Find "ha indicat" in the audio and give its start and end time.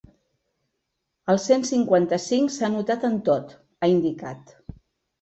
3.85-4.61